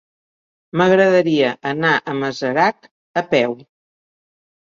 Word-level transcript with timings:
M'agradaria 0.79 1.51
anar 1.71 1.91
a 1.97 2.15
Masarac 2.21 2.89
a 3.21 3.23
peu. 3.35 3.55